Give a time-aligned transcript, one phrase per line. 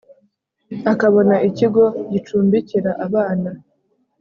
[0.91, 3.49] akabona ikigo gicumbikira abana